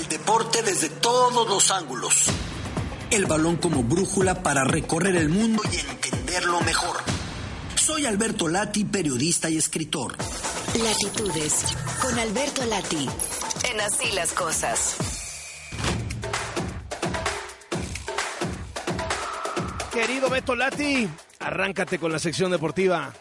El 0.00 0.08
deporte 0.08 0.62
desde 0.62 0.88
todos 0.88 1.46
los 1.46 1.70
ángulos. 1.70 2.28
El 3.10 3.26
balón 3.26 3.56
como 3.56 3.82
brújula 3.82 4.42
para 4.42 4.64
recorrer 4.64 5.14
el 5.14 5.28
mundo 5.28 5.62
y 5.70 5.78
entenderlo 5.78 6.62
mejor. 6.62 6.96
Soy 7.74 8.06
Alberto 8.06 8.48
Lati, 8.48 8.86
periodista 8.86 9.50
y 9.50 9.58
escritor. 9.58 10.16
Latitudes, 10.82 11.66
con 12.00 12.18
Alberto 12.18 12.64
Lati, 12.64 13.10
en 13.70 13.80
Así 13.82 14.10
las 14.12 14.32
Cosas. 14.32 14.96
Querido 19.92 20.30
Beto 20.30 20.56
Lati, 20.56 21.10
arráncate 21.40 21.98
con 21.98 22.10
la 22.10 22.18
sección 22.18 22.50
deportiva. 22.50 23.12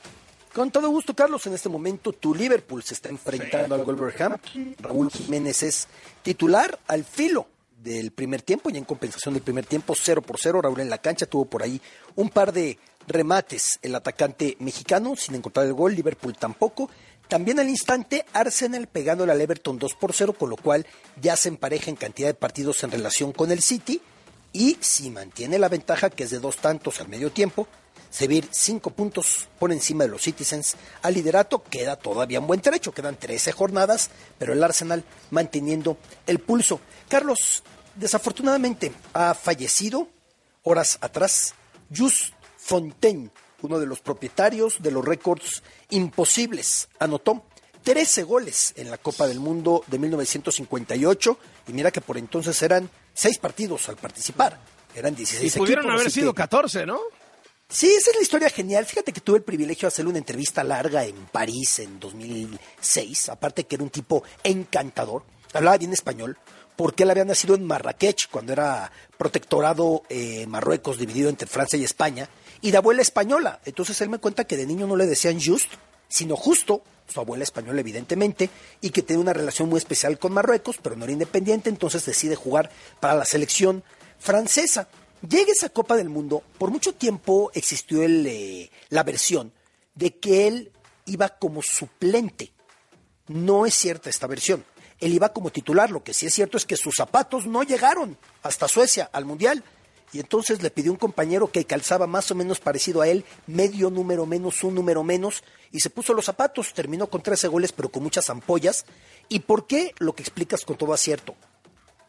Con 0.53 0.71
todo 0.71 0.89
gusto, 0.89 1.15
Carlos. 1.15 1.45
En 1.45 1.53
este 1.53 1.69
momento, 1.69 2.11
tu 2.11 2.33
Liverpool 2.33 2.83
se 2.83 2.95
está 2.95 3.09
enfrentando 3.09 3.75
al 3.75 3.83
Wolverhampton. 3.83 4.75
Raúl 4.79 5.11
Jiménez 5.11 5.63
es 5.63 5.87
titular 6.23 6.79
al 6.87 7.03
filo 7.03 7.47
del 7.77 8.11
primer 8.11 8.41
tiempo 8.41 8.69
y 8.69 8.77
en 8.77 8.83
compensación 8.83 9.35
del 9.35 9.43
primer 9.43 9.65
tiempo, 9.65 9.93
0 9.95 10.21
por 10.21 10.37
0. 10.39 10.61
Raúl 10.61 10.79
en 10.79 10.89
la 10.89 10.97
cancha 10.97 11.27
tuvo 11.27 11.45
por 11.45 11.63
ahí 11.63 11.79
un 12.15 12.29
par 12.29 12.51
de 12.51 12.79
remates 13.07 13.79
el 13.81 13.95
atacante 13.95 14.57
mexicano 14.59 15.15
sin 15.15 15.35
encontrar 15.35 15.67
el 15.67 15.73
gol. 15.73 15.95
Liverpool 15.95 16.35
tampoco. 16.35 16.89
También 17.27 17.59
al 17.59 17.69
instante, 17.69 18.25
Arsenal 18.33 18.87
pegándole 18.87 19.31
al 19.31 19.39
Everton 19.39 19.77
2 19.77 19.93
por 19.93 20.13
0, 20.13 20.33
con 20.33 20.49
lo 20.49 20.57
cual 20.57 20.87
ya 21.21 21.35
se 21.35 21.49
empareja 21.49 21.91
en 21.91 21.95
cantidad 21.95 22.27
de 22.27 22.33
partidos 22.33 22.83
en 22.83 22.89
relación 22.89 23.33
con 23.33 23.51
el 23.51 23.61
City. 23.61 24.01
Y 24.51 24.77
si 24.79 25.11
mantiene 25.11 25.59
la 25.59 25.69
ventaja, 25.69 26.09
que 26.09 26.23
es 26.23 26.31
de 26.31 26.39
dos 26.39 26.57
tantos 26.57 26.99
al 26.99 27.07
medio 27.07 27.31
tiempo, 27.31 27.67
Sevilla 28.09 28.47
cinco 28.51 28.89
puntos 28.89 29.47
por 29.59 29.71
encima 29.71 30.03
de 30.03 30.09
los 30.09 30.23
Citizens 30.23 30.75
al 31.01 31.13
liderato. 31.13 31.63
Queda 31.63 31.95
todavía 31.95 32.39
un 32.39 32.47
buen 32.47 32.61
trecho, 32.61 32.91
quedan 32.91 33.17
13 33.17 33.51
jornadas, 33.51 34.09
pero 34.37 34.53
el 34.53 34.63
Arsenal 34.63 35.03
manteniendo 35.31 35.97
el 36.25 36.39
pulso. 36.39 36.79
Carlos, 37.07 37.63
desafortunadamente 37.95 38.91
ha 39.13 39.33
fallecido 39.33 40.07
horas 40.63 40.97
atrás 41.01 41.53
Just 41.95 42.33
Fontaine, 42.57 43.29
uno 43.61 43.79
de 43.79 43.85
los 43.85 43.99
propietarios 43.99 44.81
de 44.81 44.91
los 44.91 45.05
récords 45.05 45.63
imposibles. 45.89 46.89
Anotó 46.99 47.43
13 47.83 48.23
goles 48.23 48.73
en 48.75 48.91
la 48.91 48.97
Copa 48.97 49.27
del 49.27 49.39
Mundo 49.39 49.83
de 49.87 49.99
1958 49.99 51.39
y 51.67 51.73
mira 51.73 51.91
que 51.91 52.01
por 52.01 52.17
entonces 52.17 52.61
eran 52.61 52.89
6 53.13 53.37
partidos 53.37 53.89
al 53.89 53.97
participar. 53.97 54.59
Eran 54.95 55.15
16 55.15 55.55
Y 55.55 55.59
pudieron 55.59 55.89
haber 55.89 56.11
sido 56.11 56.33
14, 56.33 56.85
¿no? 56.85 56.99
Sí, 57.71 57.85
esa 57.85 58.09
es 58.09 58.15
la 58.15 58.23
historia 58.23 58.49
genial. 58.49 58.83
Fíjate 58.87 59.13
que 59.13 59.21
tuve 59.21 59.37
el 59.37 59.43
privilegio 59.43 59.81
de 59.85 59.89
hacerle 59.89 60.09
una 60.09 60.17
entrevista 60.17 60.63
larga 60.63 61.05
en 61.05 61.15
París 61.31 61.77
en 61.77 61.99
2006. 61.99 63.29
Aparte 63.29 63.65
que 63.65 63.75
era 63.75 63.83
un 63.83 63.91
tipo 63.91 64.23
encantador. 64.43 65.23
Hablaba 65.53 65.77
bien 65.77 65.93
español. 65.93 66.39
Porque 66.75 67.03
él 67.03 67.11
había 67.11 67.25
nacido 67.25 67.53
en 67.53 67.63
Marrakech 67.65 68.27
cuando 68.31 68.53
era 68.53 68.91
protectorado 69.19 70.01
eh, 70.09 70.47
Marruecos 70.47 70.97
dividido 70.97 71.29
entre 71.29 71.47
Francia 71.47 71.77
y 71.77 71.83
España. 71.83 72.27
Y 72.61 72.71
de 72.71 72.77
abuela 72.77 73.03
española. 73.03 73.59
Entonces 73.63 74.01
él 74.01 74.09
me 74.09 74.17
cuenta 74.17 74.45
que 74.45 74.57
de 74.57 74.65
niño 74.65 74.87
no 74.87 74.95
le 74.95 75.05
decían 75.05 75.39
just, 75.39 75.71
sino 76.07 76.35
justo. 76.35 76.81
Su 77.07 77.19
abuela 77.19 77.43
española, 77.43 77.81
evidentemente. 77.81 78.49
Y 78.81 78.89
que 78.89 79.03
tenía 79.03 79.21
una 79.21 79.33
relación 79.33 79.69
muy 79.69 79.77
especial 79.77 80.17
con 80.17 80.33
Marruecos, 80.33 80.79
pero 80.81 80.95
no 80.95 81.03
era 81.03 81.13
independiente. 81.13 81.69
Entonces 81.69 82.03
decide 82.03 82.35
jugar 82.35 82.71
para 82.99 83.13
la 83.13 83.25
selección 83.25 83.83
francesa. 84.17 84.87
Llega 85.27 85.51
esa 85.51 85.69
Copa 85.69 85.97
del 85.97 86.09
Mundo, 86.09 86.43
por 86.57 86.71
mucho 86.71 86.93
tiempo 86.93 87.51
existió 87.53 88.03
el, 88.03 88.25
eh, 88.25 88.71
la 88.89 89.03
versión 89.03 89.51
de 89.93 90.17
que 90.17 90.47
él 90.47 90.71
iba 91.05 91.27
como 91.29 91.61
suplente. 91.61 92.53
No 93.27 93.65
es 93.65 93.73
cierta 93.73 94.09
esta 94.09 94.27
versión. 94.27 94.63
Él 94.99 95.13
iba 95.13 95.33
como 95.33 95.51
titular. 95.51 95.91
Lo 95.91 96.03
que 96.03 96.13
sí 96.13 96.25
es 96.25 96.33
cierto 96.33 96.57
es 96.57 96.65
que 96.65 96.77
sus 96.77 96.95
zapatos 96.95 97.45
no 97.47 97.63
llegaron 97.63 98.17
hasta 98.43 98.69
Suecia 98.69 99.09
al 99.11 99.25
Mundial. 99.25 99.63
Y 100.13 100.19
entonces 100.19 100.63
le 100.63 100.71
pidió 100.71 100.91
un 100.91 100.97
compañero 100.97 101.51
que 101.51 101.65
calzaba 101.65 102.07
más 102.07 102.31
o 102.31 102.35
menos 102.35 102.59
parecido 102.59 103.01
a 103.01 103.07
él, 103.07 103.25
medio 103.45 103.91
número 103.91 104.25
menos, 104.25 104.63
un 104.63 104.73
número 104.73 105.03
menos, 105.03 105.43
y 105.71 105.81
se 105.81 105.91
puso 105.91 106.13
los 106.13 106.25
zapatos. 106.25 106.73
Terminó 106.73 107.07
con 107.07 107.21
13 107.21 107.47
goles, 107.49 107.73
pero 107.73 107.89
con 107.89 108.03
muchas 108.03 108.29
ampollas. 108.29 108.85
¿Y 109.27 109.41
por 109.41 109.67
qué? 109.67 109.93
Lo 109.99 110.13
que 110.13 110.23
explicas 110.23 110.65
con 110.65 110.77
todo 110.77 110.93
acierto. 110.93 111.35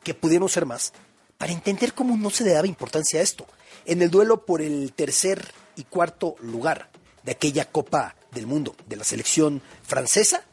Que 0.02 0.14
pudieron 0.14 0.48
ser 0.48 0.64
más 0.64 0.92
para 1.40 1.54
entender 1.54 1.94
cómo 1.94 2.18
no 2.18 2.28
se 2.28 2.44
le 2.44 2.52
daba 2.52 2.66
importancia 2.66 3.18
a 3.18 3.22
esto. 3.22 3.46
En 3.86 4.02
el 4.02 4.10
duelo 4.10 4.44
por 4.44 4.60
el 4.60 4.92
tercer 4.92 5.42
y 5.74 5.84
cuarto 5.84 6.36
lugar 6.40 6.90
de 7.22 7.32
aquella 7.32 7.64
Copa 7.64 8.14
del 8.30 8.46
Mundo 8.46 8.76
de 8.86 8.96
la 8.96 9.04
selección 9.04 9.62
francesa, 9.82 10.44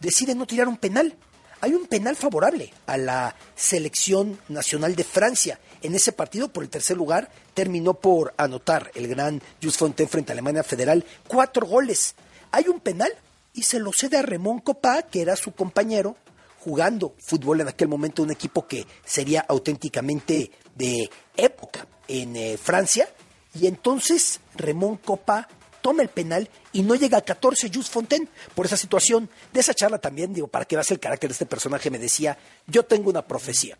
decide 0.00 0.34
no 0.34 0.44
tirar 0.44 0.66
un 0.66 0.76
penal. 0.76 1.14
Hay 1.60 1.74
un 1.74 1.86
penal 1.86 2.16
favorable 2.16 2.74
a 2.86 2.96
la 2.96 3.36
selección 3.54 4.40
nacional 4.48 4.96
de 4.96 5.04
Francia. 5.04 5.60
En 5.82 5.94
ese 5.94 6.10
partido, 6.10 6.52
por 6.52 6.64
el 6.64 6.68
tercer 6.68 6.96
lugar, 6.96 7.30
terminó 7.54 7.94
por 7.94 8.34
anotar 8.38 8.90
el 8.96 9.06
gran 9.06 9.40
Jules 9.60 9.76
Fontaine 9.76 10.10
frente 10.10 10.32
a 10.32 10.34
Alemania 10.34 10.64
Federal 10.64 11.06
cuatro 11.28 11.64
goles. 11.64 12.16
Hay 12.50 12.66
un 12.66 12.80
penal 12.80 13.12
y 13.54 13.62
se 13.62 13.78
lo 13.78 13.92
cede 13.92 14.16
a 14.16 14.22
Ramón 14.22 14.58
Copá, 14.58 15.02
que 15.02 15.22
era 15.22 15.36
su 15.36 15.52
compañero, 15.52 16.16
jugando 16.62 17.14
fútbol 17.18 17.60
en 17.60 17.68
aquel 17.68 17.88
momento, 17.88 18.22
un 18.22 18.30
equipo 18.30 18.68
que 18.68 18.86
sería 19.04 19.44
auténticamente 19.48 20.52
de 20.76 21.10
época 21.36 21.88
en 22.06 22.36
eh, 22.36 22.56
Francia. 22.56 23.08
Y 23.54 23.66
entonces 23.66 24.38
Ramón 24.54 24.96
Copa 24.98 25.48
toma 25.80 26.02
el 26.02 26.08
penal 26.08 26.48
y 26.72 26.82
no 26.82 26.94
llega 26.94 27.18
a 27.18 27.22
14 27.22 27.68
Just 27.74 27.92
Fontaine 27.92 28.28
por 28.54 28.66
esa 28.66 28.76
situación. 28.76 29.28
De 29.52 29.58
esa 29.58 29.74
charla 29.74 29.98
también, 29.98 30.32
digo, 30.32 30.46
para 30.46 30.64
que 30.64 30.76
veas 30.76 30.90
el 30.92 31.00
carácter 31.00 31.30
de 31.30 31.32
este 31.32 31.46
personaje, 31.46 31.90
me 31.90 31.98
decía, 31.98 32.38
yo 32.68 32.84
tengo 32.84 33.10
una 33.10 33.26
profecía. 33.26 33.76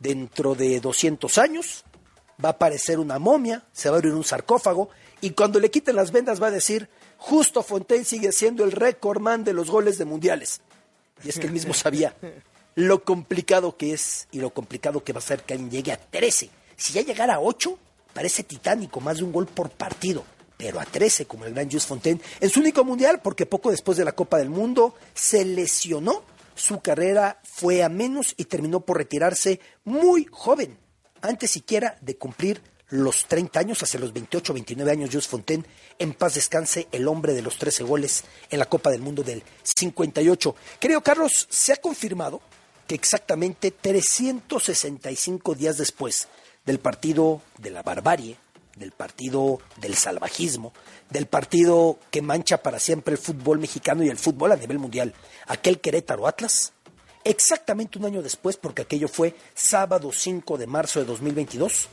Dentro 0.00 0.56
de 0.56 0.80
200 0.80 1.38
años 1.38 1.84
va 2.44 2.48
a 2.48 2.52
aparecer 2.52 2.98
una 2.98 3.20
momia, 3.20 3.64
se 3.72 3.88
va 3.90 3.96
a 3.96 3.98
abrir 3.98 4.14
un 4.14 4.24
sarcófago 4.24 4.90
y 5.20 5.30
cuando 5.30 5.60
le 5.60 5.70
quiten 5.70 5.94
las 5.94 6.10
vendas 6.10 6.42
va 6.42 6.48
a 6.48 6.52
decir, 6.52 6.88
justo 7.16 7.62
Fontaine 7.62 8.04
sigue 8.04 8.32
siendo 8.32 8.64
el 8.64 8.72
récord 8.72 9.20
man 9.20 9.44
de 9.44 9.52
los 9.52 9.70
goles 9.70 9.98
de 9.98 10.04
mundiales. 10.04 10.60
Y 11.24 11.28
es 11.28 11.38
que 11.38 11.46
él 11.46 11.52
mismo 11.52 11.74
sabía 11.74 12.14
lo 12.74 13.02
complicado 13.02 13.76
que 13.76 13.92
es 13.92 14.28
y 14.30 14.38
lo 14.38 14.50
complicado 14.50 15.02
que 15.02 15.12
va 15.12 15.18
a 15.18 15.22
ser 15.22 15.42
que 15.42 15.54
alguien 15.54 15.70
llegue 15.70 15.92
a 15.92 15.96
13. 15.96 16.48
Si 16.76 16.92
ya 16.92 17.02
llegara 17.02 17.34
a 17.34 17.40
8, 17.40 17.76
parece 18.14 18.44
titánico, 18.44 19.00
más 19.00 19.16
de 19.18 19.24
un 19.24 19.32
gol 19.32 19.46
por 19.46 19.70
partido. 19.70 20.24
Pero 20.56 20.78
a 20.78 20.84
13, 20.84 21.26
como 21.26 21.44
el 21.44 21.54
gran 21.54 21.66
Jules 21.66 21.86
Fontaine, 21.86 22.20
en 22.40 22.50
su 22.50 22.60
único 22.60 22.84
mundial, 22.84 23.20
porque 23.20 23.46
poco 23.46 23.70
después 23.70 23.98
de 23.98 24.04
la 24.04 24.12
Copa 24.12 24.38
del 24.38 24.50
Mundo 24.50 24.94
se 25.12 25.44
lesionó, 25.44 26.22
su 26.54 26.80
carrera 26.80 27.40
fue 27.42 27.82
a 27.82 27.88
menos 27.88 28.34
y 28.36 28.44
terminó 28.44 28.80
por 28.80 28.98
retirarse 28.98 29.60
muy 29.84 30.28
joven, 30.30 30.78
antes 31.20 31.50
siquiera 31.50 31.98
de 32.00 32.16
cumplir 32.16 32.60
los 32.90 33.26
30 33.26 33.60
años, 33.60 33.82
hacia 33.82 34.00
los 34.00 34.12
28, 34.12 34.54
29 34.54 34.90
años, 34.90 35.10
Jules 35.10 35.28
Fontaine, 35.28 35.64
en 35.98 36.14
paz 36.14 36.34
descanse, 36.34 36.88
el 36.92 37.06
hombre 37.06 37.34
de 37.34 37.42
los 37.42 37.58
13 37.58 37.84
goles 37.84 38.24
en 38.50 38.58
la 38.58 38.66
Copa 38.66 38.90
del 38.90 39.02
Mundo 39.02 39.22
del 39.22 39.42
58. 39.62 40.54
Querido 40.80 41.02
Carlos, 41.02 41.46
se 41.50 41.72
ha 41.72 41.76
confirmado 41.76 42.40
que 42.86 42.94
exactamente 42.94 43.70
365 43.70 45.54
días 45.54 45.76
después 45.76 46.28
del 46.64 46.78
partido 46.78 47.42
de 47.58 47.70
la 47.70 47.82
barbarie, 47.82 48.36
del 48.76 48.92
partido 48.92 49.58
del 49.76 49.94
salvajismo, 49.94 50.72
del 51.10 51.26
partido 51.26 51.98
que 52.10 52.22
mancha 52.22 52.62
para 52.62 52.78
siempre 52.78 53.12
el 53.12 53.18
fútbol 53.18 53.58
mexicano 53.58 54.02
y 54.04 54.08
el 54.08 54.18
fútbol 54.18 54.52
a 54.52 54.56
nivel 54.56 54.78
mundial, 54.78 55.14
aquel 55.46 55.80
Querétaro 55.80 56.26
Atlas, 56.26 56.72
exactamente 57.24 57.98
un 57.98 58.06
año 58.06 58.22
después, 58.22 58.56
porque 58.56 58.82
aquello 58.82 59.08
fue 59.08 59.34
sábado 59.54 60.10
5 60.12 60.56
de 60.56 60.66
marzo 60.66 61.00
de 61.00 61.06
2022, 61.06 61.88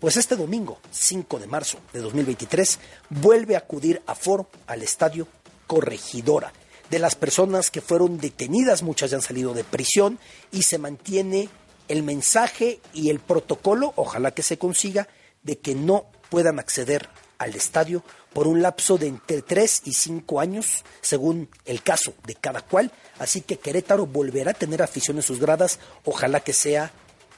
pues 0.00 0.16
este 0.16 0.34
domingo, 0.34 0.78
5 0.90 1.38
de 1.38 1.46
marzo 1.46 1.78
de 1.92 2.00
2023, 2.00 2.78
vuelve 3.10 3.54
a 3.54 3.58
acudir 3.58 4.02
a 4.06 4.14
foro 4.14 4.48
al 4.66 4.82
estadio 4.82 5.28
Corregidora. 5.66 6.52
De 6.88 6.98
las 6.98 7.14
personas 7.14 7.70
que 7.70 7.82
fueron 7.82 8.18
detenidas, 8.18 8.82
muchas 8.82 9.10
ya 9.10 9.18
han 9.18 9.22
salido 9.22 9.54
de 9.54 9.62
prisión 9.62 10.18
y 10.50 10.62
se 10.62 10.78
mantiene 10.78 11.48
el 11.88 12.02
mensaje 12.02 12.80
y 12.94 13.10
el 13.10 13.20
protocolo, 13.20 13.92
ojalá 13.96 14.32
que 14.32 14.42
se 14.42 14.58
consiga, 14.58 15.06
de 15.42 15.58
que 15.58 15.74
no 15.74 16.06
puedan 16.30 16.58
acceder 16.58 17.08
al 17.38 17.54
estadio 17.54 18.02
por 18.32 18.46
un 18.46 18.62
lapso 18.62 18.96
de 18.96 19.08
entre 19.08 19.42
3 19.42 19.82
y 19.84 19.92
5 19.92 20.40
años, 20.40 20.84
según 21.00 21.48
el 21.64 21.82
caso 21.82 22.14
de 22.26 22.34
cada 22.34 22.62
cual. 22.62 22.92
Así 23.18 23.42
que 23.42 23.58
Querétaro 23.58 24.06
volverá 24.06 24.52
a 24.52 24.54
tener 24.54 24.82
afición 24.82 25.16
en 25.16 25.22
sus 25.22 25.40
gradas, 25.40 25.78
ojalá 26.04 26.40
que 26.40 26.52
sea 26.52 26.92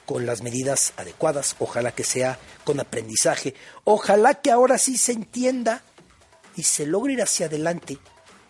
con 0.05 0.25
las 0.25 0.41
medidas 0.41 0.93
adecuadas, 0.97 1.55
ojalá 1.59 1.91
que 1.93 2.03
sea 2.03 2.37
con 2.63 2.79
aprendizaje, 2.79 3.53
ojalá 3.83 4.35
que 4.35 4.51
ahora 4.51 4.77
sí 4.77 4.97
se 4.97 5.11
entienda 5.13 5.81
y 6.55 6.63
se 6.63 6.85
logre 6.85 7.13
ir 7.13 7.21
hacia 7.21 7.45
adelante 7.47 7.97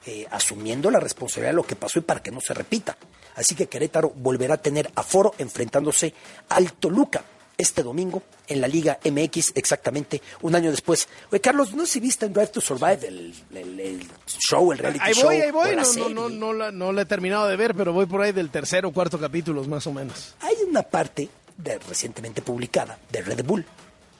eh, 0.06 0.28
asumiendo 0.32 0.92
la 0.92 1.00
responsabilidad 1.00 1.52
de 1.52 1.56
lo 1.56 1.64
que 1.64 1.76
pasó 1.76 2.00
y 2.00 2.02
para 2.02 2.22
que 2.22 2.32
no 2.32 2.42
se 2.42 2.54
repita. 2.54 2.98
Así 3.36 3.56
que 3.56 3.68
Querétaro 3.68 4.10
volverá 4.16 4.56
a 4.56 4.62
tener 4.62 4.92
aforo 4.96 5.34
enfrentándose 5.38 6.14
al 6.50 6.74
Toluca. 6.74 7.24
este 7.58 7.84
domingo 7.84 8.22
en 8.48 8.60
la 8.62 8.68
Liga 8.68 9.00
MX, 9.06 9.54
exactamente 9.56 10.22
un 10.42 10.56
año 10.56 10.72
después. 10.72 11.08
Oye, 11.32 11.40
Carlos, 11.40 11.74
no 11.74 11.86
sé 11.86 11.94
si 11.94 12.00
viste 12.02 12.26
en 12.26 12.34
Drive 12.34 12.48
to 12.48 12.60
Survive 12.62 13.08
el, 13.08 13.34
el- 13.54 13.80
el 13.80 14.08
show, 14.28 14.72
el 14.72 14.80
reality 14.80 15.00
Ahí 15.04 15.14
show. 15.14 15.26
voy, 15.26 15.36
ahí 15.38 15.50
o 15.50 15.54
voy. 15.54 15.76
No, 15.76 16.10
no, 16.10 16.10
no, 16.10 16.30
no, 16.30 16.54
la, 16.54 16.72
no 16.72 16.92
la 16.92 17.04
he 17.04 17.06
terminado 17.06 17.48
de 17.48 17.56
ver, 17.56 17.74
pero 17.76 17.94
voy 17.94 18.08
por 18.08 18.22
ahí 18.24 18.32
del 18.34 18.50
tercero 18.50 18.90
o 18.90 18.92
cuarto 18.92 19.18
capítulo, 19.20 19.64
más 19.66 19.86
o 19.88 19.94
menos. 19.94 20.34
Hay 20.42 20.56
una 20.68 20.82
parte 20.82 21.30
de- 21.64 21.80
recientemente 21.80 22.42
publicada 22.42 23.00
de 23.12 23.22
Red 23.22 23.44
Bull 23.46 23.66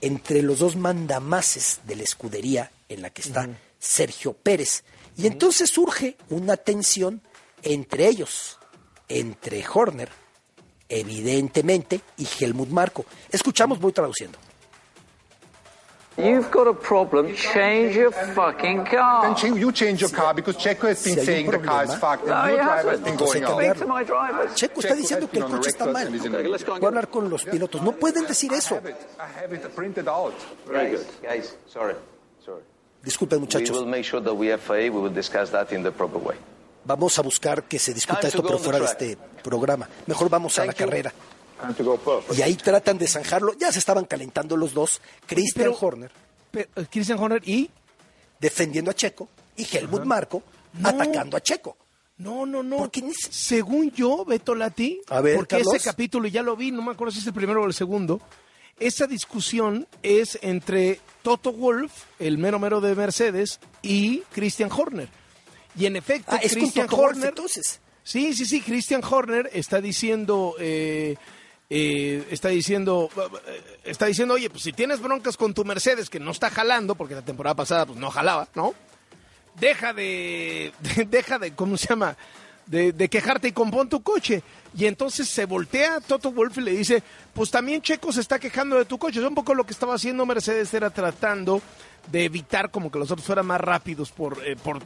entre 0.02 0.42
los 0.42 0.60
dos 0.60 0.76
mandamases 0.76 1.80
de 1.86 1.96
la 1.96 2.04
escudería 2.04 2.72
en 2.90 3.02
la 3.02 3.10
que 3.10 3.22
está 3.22 3.48
Sergio 3.80 4.34
Pérez. 4.34 4.84
Y 5.18 5.28
entonces 5.28 5.70
surge 5.70 6.18
una 6.30 6.58
tensión 6.58 7.22
entre 7.62 8.08
ellos, 8.08 8.58
entre 9.08 9.64
Horner, 9.72 10.10
evidentemente, 10.90 12.02
y 12.18 12.28
Helmut 12.40 12.70
Marco. 12.70 13.06
Escuchamos, 13.32 13.80
voy 13.80 13.94
traduciendo. 13.94 14.38
You've 16.16 16.52
got 16.52 16.68
a 16.68 16.74
problem, 16.76 17.34
change 17.36 17.96
your 17.96 18.12
fucking 18.12 18.84
Then 18.84 18.86
car. 18.86 19.36
ch- 19.36 19.46
you 19.46 19.72
change 19.72 20.00
your 20.00 20.12
car 20.12 20.34
because 20.36 20.56
Checo 20.58 20.88
has 20.88 21.04
been 21.04 21.18
Si 21.18 21.26
saying 21.26 21.50
the 21.50 21.58
car 21.60 21.86
is 21.86 21.96
fucked 21.96 22.28
No, 22.28 22.46
your 22.48 22.58
driver 22.58 22.92
has 22.92 23.00
been 23.02 23.16
going 23.18 23.44
Speak 23.44 23.78
to 23.80 23.88
my 23.88 24.04
drivers. 24.04 24.54
Checo 24.54 24.80
está 24.80 24.94
diciendo 24.96 25.28
que 25.28 25.40
el 25.40 25.46
coche 25.46 25.70
está 25.70 25.86
mal. 25.88 26.08
Voy 26.10 26.84
a 26.84 26.88
hablar 26.88 27.08
con 27.10 27.30
los 27.30 27.44
pilotos. 27.46 27.82
No 27.82 27.94
pueden 27.94 28.28
decir 28.28 28.54
eso. 28.54 28.76
I 28.76 29.44
have 29.44 29.56
it, 29.56 29.64
printed 29.76 30.08
out. 30.08 30.34
Very 30.68 30.92
good. 30.92 31.06
Guys, 31.24 31.56
sorry, 31.68 31.96
sorry. 32.46 32.62
Disculpen, 33.04 33.40
We 33.40 33.46
muchachos. 33.48 33.72
will 33.76 33.88
make 33.88 34.04
sure 34.06 34.22
that 34.22 34.36
we 34.36 34.56
FAA, 34.56 34.92
we 34.94 35.00
will 35.02 35.14
discuss 35.14 35.50
that 35.50 35.72
in 35.72 35.82
the 35.82 35.92
proper 35.92 36.20
way. 36.20 36.38
Vamos 36.86 37.18
a 37.18 37.22
buscar 37.24 37.64
que 37.64 37.80
se 37.80 37.92
discuta 37.94 38.28
esto, 38.28 38.42
go 38.42 38.50
pero 38.50 38.60
fuera 38.60 38.78
de 38.80 38.86
este 38.86 39.18
programa. 39.42 39.90
Mejor 40.06 40.30
vamos 40.30 40.60
a 40.60 40.66
la 40.66 40.74
carrera. 40.74 41.12
Y 42.36 42.42
ahí 42.42 42.56
tratan 42.56 42.98
de 42.98 43.08
zanjarlo. 43.08 43.54
Ya 43.58 43.72
se 43.72 43.80
estaban 43.80 44.06
calentando 44.06 44.58
los 44.58 44.74
dos. 44.74 45.02
Christian 45.26 45.66
Pero- 45.72 45.78
Horner 45.80 46.12
eh, 46.54 46.68
Christian 46.92 47.18
Horner 47.20 47.42
y... 47.48 47.70
defendiendo 48.40 48.92
a 48.92 48.94
Checo 48.94 49.28
y 49.56 49.66
Helmut 49.76 50.04
Marco 50.04 50.44
No. 50.74 50.90
atacando 50.90 51.38
a 51.38 51.42
Checo. 51.42 51.78
No, 52.18 52.46
no, 52.46 52.62
no. 52.62 52.78
Porque 52.78 53.04
Según 53.32 53.92
yo, 53.92 54.24
Beto 54.24 54.54
Lati, 54.54 55.02
A 55.10 55.20
ver, 55.22 55.36
porque 55.36 55.58
Carlos. 55.58 55.74
ese 55.76 55.84
capítulo 55.86 56.28
ya 56.28 56.44
lo 56.44 56.56
vi, 56.56 56.72
no 56.72 56.82
me 56.84 56.92
acuerdo 56.92 57.12
si 57.12 57.20
es 57.20 57.28
el 57.28 57.34
primero 57.34 57.64
o 57.64 57.66
el 57.66 57.74
segundo, 57.74 58.22
esa 58.80 59.08
discusión 59.08 59.88
es 60.04 60.38
entre 60.42 61.00
Toto 61.24 61.52
Wolf, 61.54 61.92
el 62.20 62.38
mero 62.38 62.60
mero 62.60 62.82
de 62.82 62.94
Mercedes, 62.96 63.60
y 63.82 64.20
Christian 64.32 64.72
Horner. 64.72 65.10
Y 65.76 65.88
en 65.88 65.96
efecto, 65.96 66.32
Ah, 66.34 66.40
es 66.42 66.54
con 66.54 66.62
Christian 66.62 66.88
Horner... 66.92 67.30
entonces. 67.30 67.80
Sí, 68.04 68.34
sí, 68.34 68.46
sí, 68.46 68.62
Christian 68.62 69.02
Horner 69.04 69.50
está 69.54 69.80
diciendo, 69.82 70.56
eh, 70.60 71.16
eh, 71.76 72.28
está 72.30 72.50
diciendo, 72.50 73.10
está 73.84 74.06
diciendo, 74.06 74.36
oye, 74.36 74.48
pues 74.50 74.62
si 74.62 74.74
tienes 74.74 75.02
broncas 75.02 75.38
con 75.38 75.56
tu 75.56 75.66
Mercedes 75.66 76.08
que 76.08 76.20
no 76.20 76.30
está 76.30 76.52
jalando, 76.52 76.94
porque 76.94 77.16
la 77.16 77.24
temporada 77.24 77.56
pasada 77.56 77.88
pues 77.88 77.98
no 77.98 78.12
jalaba, 78.12 78.48
¿no? 78.54 78.76
Deja 79.56 79.92
de, 79.94 80.72
de- 80.80 81.06
deja 81.10 81.40
de, 81.40 81.54
¿cómo 81.56 81.76
se 81.78 81.88
llama? 81.88 82.16
De, 82.68 82.92
de 82.94 83.10
quejarte 83.10 83.48
y 83.48 83.52
compón 83.54 83.90
tu 83.90 84.04
coche. 84.04 84.44
Y 84.76 84.86
entonces 84.86 85.28
se 85.30 85.46
voltea 85.46 86.00
Toto 86.02 86.32
Wolf 86.32 86.58
y 86.58 86.62
le 86.62 86.72
dice, 86.72 87.04
pues 87.34 87.52
también 87.52 87.82
Checo 87.82 88.12
se 88.12 88.22
está 88.22 88.40
quejando 88.40 88.76
de 88.78 88.86
tu 88.86 88.98
coche. 88.98 89.20
Es 89.20 89.26
un 89.26 89.36
poco 89.36 89.54
lo 89.54 89.66
que 89.66 89.74
estaba 89.74 89.96
haciendo 89.96 90.26
Mercedes, 90.26 90.74
era 90.74 90.90
tratando 90.90 91.62
de 92.12 92.26
evitar 92.26 92.70
como 92.72 92.92
que 92.92 93.00
los 93.00 93.10
otros 93.12 93.26
fueran 93.26 93.46
más 93.46 93.62
rápidos 93.62 94.12
por, 94.12 94.46
eh, 94.46 94.56
por 94.62 94.82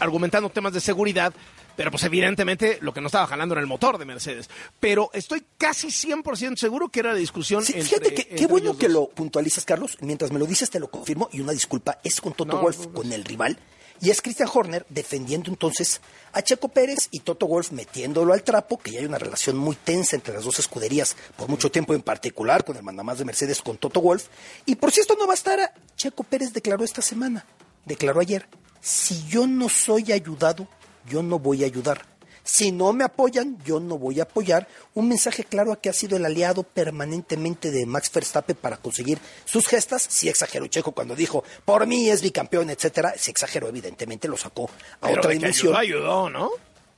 argumentando 0.00 0.48
temas 0.48 0.72
de 0.72 0.80
seguridad, 0.80 1.34
pero 1.76 1.90
pues 1.90 2.02
evidentemente 2.04 2.78
lo 2.80 2.94
que 2.94 3.00
no 3.00 3.08
estaba 3.08 3.26
jalando 3.26 3.54
era 3.54 3.60
el 3.60 3.66
motor 3.66 3.98
de 3.98 4.04
Mercedes. 4.04 4.48
Pero 4.80 5.10
estoy 5.12 5.44
casi 5.58 5.88
100% 5.88 6.56
seguro 6.56 6.88
que 6.88 7.00
era 7.00 7.12
la 7.12 7.18
discusión 7.18 7.64
Sí, 7.64 7.72
entre 7.74 7.88
fíjate 7.88 8.14
que 8.14 8.26
qué 8.28 8.46
bueno 8.46 8.78
que 8.78 8.88
lo 8.88 9.08
puntualizas, 9.08 9.64
Carlos. 9.64 9.98
Mientras 10.00 10.30
me 10.32 10.38
lo 10.38 10.46
dices, 10.46 10.70
te 10.70 10.80
lo 10.80 10.88
confirmo. 10.88 11.28
Y 11.32 11.40
una 11.40 11.52
disculpa, 11.52 11.98
es 12.04 12.20
con 12.20 12.32
Toto 12.32 12.56
No, 12.56 12.62
Wolf, 12.62 12.78
no, 12.78 12.84
no. 12.86 12.92
con 12.92 13.12
el 13.12 13.24
rival. 13.24 13.58
Y 14.02 14.10
es 14.10 14.20
Christian 14.20 14.50
Horner 14.52 14.84
defendiendo 14.88 15.48
entonces 15.48 16.00
a 16.32 16.42
Checo 16.42 16.68
Pérez 16.68 17.06
y 17.12 17.20
Toto 17.20 17.46
Wolf 17.46 17.70
metiéndolo 17.70 18.32
al 18.32 18.42
trapo, 18.42 18.76
que 18.76 18.90
ya 18.90 18.98
hay 18.98 19.06
una 19.06 19.16
relación 19.16 19.56
muy 19.56 19.76
tensa 19.76 20.16
entre 20.16 20.34
las 20.34 20.42
dos 20.42 20.58
escuderías 20.58 21.16
por 21.36 21.48
mucho 21.48 21.70
tiempo, 21.70 21.94
en 21.94 22.02
particular 22.02 22.64
con 22.64 22.76
el 22.76 22.82
mandamás 22.82 23.18
de 23.18 23.24
Mercedes, 23.24 23.62
con 23.62 23.78
Toto 23.78 24.00
Wolf. 24.00 24.26
Y 24.66 24.74
por 24.74 24.90
si 24.90 25.00
esto 25.00 25.14
no 25.16 25.28
bastara, 25.28 25.72
Checo 25.94 26.24
Pérez 26.24 26.52
declaró 26.52 26.84
esta 26.84 27.00
semana, 27.00 27.46
declaró 27.84 28.20
ayer, 28.20 28.48
si 28.80 29.24
yo 29.28 29.46
no 29.46 29.68
soy 29.68 30.10
ayudado, 30.10 30.66
yo 31.08 31.22
no 31.22 31.38
voy 31.38 31.62
a 31.62 31.66
ayudar. 31.66 32.11
Si 32.44 32.72
no 32.72 32.92
me 32.92 33.04
apoyan, 33.04 33.58
yo 33.64 33.80
no 33.80 33.98
voy 33.98 34.20
a 34.20 34.24
apoyar. 34.24 34.66
Un 34.94 35.08
mensaje 35.08 35.44
claro 35.44 35.72
a 35.72 35.80
que 35.80 35.88
ha 35.88 35.92
sido 35.92 36.16
el 36.16 36.24
aliado 36.24 36.64
permanentemente 36.64 37.70
de 37.70 37.86
Max 37.86 38.10
Verstappen 38.12 38.56
para 38.56 38.76
conseguir 38.76 39.18
sus 39.44 39.66
gestas. 39.66 40.02
Si 40.02 40.28
exageró 40.28 40.66
Checo 40.66 40.92
cuando 40.92 41.14
dijo, 41.14 41.44
por 41.64 41.86
mí 41.86 42.08
es 42.10 42.22
bicampeón, 42.22 42.70
etcétera. 42.70 43.14
Si 43.16 43.30
exageró, 43.30 43.68
evidentemente 43.68 44.28
lo 44.28 44.36
sacó 44.36 44.68
a 45.00 45.06
Pero 45.06 45.20
otra 45.20 45.28
de 45.30 45.34
que 45.34 45.38
dimensión. 45.38 45.76
ayudó, 45.76 46.00
ayudó, 46.00 46.30
¿no? 46.30 46.50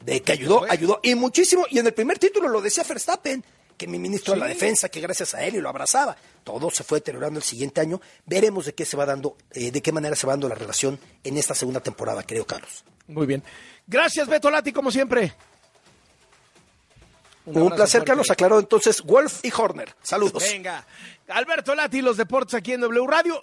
De 0.05 0.23
que 0.23 0.33
ayudó, 0.33 0.65
ayudó. 0.69 1.01
Y 1.03 1.15
muchísimo. 1.15 1.67
Y 1.71 1.79
en 1.79 1.87
el 1.87 1.95
primer 1.95 2.19
título 2.19 2.49
lo 2.49 2.61
decía 2.61 2.85
Verstappen, 2.85 3.45
que 3.85 3.91
mi 3.91 3.99
ministro 3.99 4.33
de 4.33 4.41
la 4.41 4.47
defensa, 4.47 4.89
que 4.89 4.99
gracias 4.99 5.35
a 5.35 5.45
él 5.45 5.57
y 5.57 5.61
lo 5.61 5.69
abrazaba. 5.69 6.17
Todo 6.43 6.71
se 6.71 6.85
fue 6.85 7.01
deteriorando 7.01 7.39
el 7.39 7.45
siguiente 7.45 7.83
año. 7.83 8.01
Veremos 8.25 8.65
de 8.65 8.75
qué 8.75 8.87
se 8.87 8.97
va 8.97 9.05
dando, 9.05 9.37
eh, 9.51 9.71
de 9.71 9.83
qué 9.83 9.93
manera 9.93 10.17
se 10.17 10.27
va 10.27 10.33
dando 10.33 10.49
la 10.49 10.55
relación 10.55 10.99
en 11.23 11.37
esta 11.37 11.55
segunda 11.55 11.81
temporada, 11.81 12.23
creo, 12.23 12.47
Carlos. 12.47 12.83
Muy 13.09 13.27
bien. 13.27 13.43
Gracias, 13.87 14.27
Beto 14.27 14.51
Lati, 14.51 14.73
como 14.73 14.91
siempre. 14.91 15.35
Un, 17.45 17.69
placer, 17.69 18.01
fuerte. 18.01 18.07
Carlos. 18.07 18.31
Aclaró 18.31 18.59
entonces 18.59 19.03
Wolf 19.03 19.45
y 19.45 19.53
Horner. 19.55 19.95
Saludos. 20.03 20.43
Venga. 20.51 20.87
Alberto 21.29 21.75
Lati, 21.75 22.01
los 22.01 22.17
deportes 22.17 22.55
aquí 22.55 22.73
en 22.73 22.81
W 22.81 23.07
Radio. 23.07 23.43